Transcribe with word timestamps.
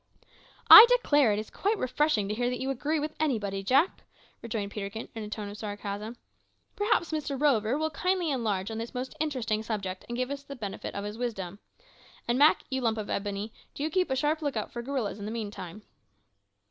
"I 0.67 0.87
declare 0.89 1.31
it 1.31 1.37
is 1.37 1.51
quite 1.51 1.77
refreshing 1.77 2.27
to 2.27 2.33
hear 2.33 2.49
that 2.49 2.59
you 2.59 2.73
`agree' 2.73 2.99
with 2.99 3.15
anybody, 3.19 3.61
Jack," 3.61 4.03
rejoined 4.41 4.71
Peterkin, 4.71 5.09
in 5.13 5.21
a 5.23 5.29
tone 5.29 5.47
of 5.47 5.59
sarcasm. 5.59 6.17
"Perhaps 6.75 7.11
Mr 7.11 7.39
Rover 7.39 7.77
will 7.77 7.91
kindly 7.91 8.31
enlarge 8.31 8.71
on 8.71 8.79
this 8.79 8.95
most 8.95 9.15
interesting 9.19 9.61
subject, 9.61 10.03
and 10.09 10.17
give 10.17 10.31
us 10.31 10.41
the 10.41 10.55
benefit 10.55 10.95
of 10.95 11.03
his 11.03 11.19
wisdom. 11.19 11.59
And, 12.27 12.39
Mak, 12.39 12.63
you 12.71 12.81
lump 12.81 12.97
of 12.97 13.11
ebony, 13.11 13.53
do 13.75 13.83
you 13.83 13.91
keep 13.91 14.09
a 14.09 14.15
sharp 14.15 14.41
lookout 14.41 14.71
for 14.71 14.81
gorillas 14.81 15.19
in 15.19 15.25
the 15.25 15.31
meantime." 15.31 15.83